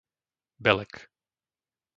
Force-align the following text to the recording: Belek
Belek 0.59 0.93